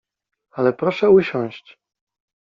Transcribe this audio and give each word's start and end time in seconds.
Ale 0.51 0.73
proszę 0.73 1.09
usiąść. 1.09 1.79